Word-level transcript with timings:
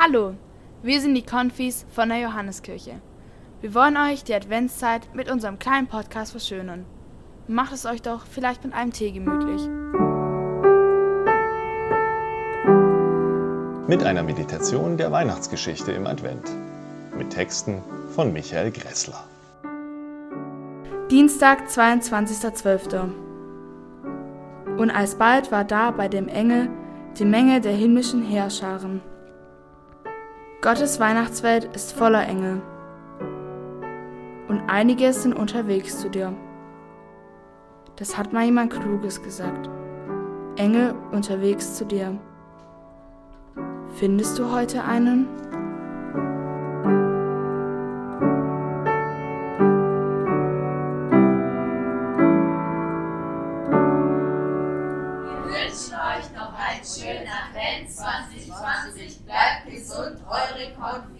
Hallo, 0.00 0.34
wir 0.80 1.00
sind 1.00 1.16
die 1.16 1.26
Konfis 1.26 1.84
von 1.90 2.08
der 2.08 2.20
Johanneskirche. 2.20 3.00
Wir 3.60 3.74
wollen 3.74 3.96
euch 3.96 4.22
die 4.22 4.32
Adventszeit 4.32 5.12
mit 5.12 5.28
unserem 5.28 5.58
kleinen 5.58 5.88
Podcast 5.88 6.30
verschönern. 6.30 6.84
Macht 7.48 7.72
es 7.72 7.84
euch 7.84 8.00
doch 8.00 8.24
vielleicht 8.24 8.62
mit 8.62 8.74
einem 8.74 8.92
Tee 8.92 9.10
gemütlich. 9.10 9.60
Mit 13.88 14.04
einer 14.04 14.22
Meditation 14.22 14.98
der 14.98 15.10
Weihnachtsgeschichte 15.10 15.90
im 15.90 16.06
Advent. 16.06 16.48
Mit 17.16 17.30
Texten 17.30 17.82
von 18.14 18.32
Michael 18.32 18.70
Gressler. 18.70 19.24
Dienstag, 21.10 21.66
22.12. 21.66 23.10
Und 24.78 24.92
alsbald 24.92 25.50
war 25.50 25.64
da 25.64 25.90
bei 25.90 26.06
dem 26.06 26.28
Engel 26.28 26.70
die 27.18 27.24
Menge 27.24 27.60
der 27.60 27.72
himmlischen 27.72 28.22
Heerscharen 28.22 29.02
Gottes 30.60 30.98
Weihnachtswelt 30.98 31.70
ist 31.76 31.92
voller 31.92 32.26
Engel. 32.26 32.60
Und 34.48 34.60
einige 34.66 35.12
sind 35.12 35.34
unterwegs 35.34 36.00
zu 36.00 36.10
dir. 36.10 36.34
Das 37.94 38.18
hat 38.18 38.32
mal 38.32 38.44
jemand 38.44 38.72
Kluges 38.72 39.22
gesagt. 39.22 39.70
Engel 40.56 40.96
unterwegs 41.12 41.76
zu 41.76 41.84
dir. 41.84 42.18
Findest 43.94 44.36
du 44.40 44.50
heute 44.50 44.82
einen? 44.82 45.28
Wünschen 55.48 55.94
euch 55.94 56.30
noch 56.32 56.52
einen 56.54 56.84
schönen 56.84 57.26
Advent 57.28 57.90
2020. 57.90 59.24
Bleibt 59.24 59.70
gesund, 59.70 60.20
eure 60.28 60.72
Konfi. 60.74 61.17